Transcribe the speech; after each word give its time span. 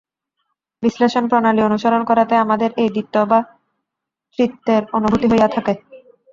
বিশ্লেষণ-প্রণালী 0.83 1.61
অনুসরণ 1.63 2.01
করাতেই 2.05 2.43
আমাদের 2.45 2.69
এই 2.77 2.89
দ্বিত্ব 2.89 3.15
বা 3.25 3.39
ত্রিত্বের 4.39 4.83
অনুভূতি 4.97 5.25
হইয়া 5.31 5.47
থাকে। 5.55 5.73